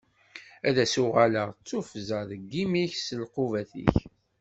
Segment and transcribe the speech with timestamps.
[0.67, 3.95] Ass-a uɣaleɣ d tufza deg imi-k s lqubat-ik.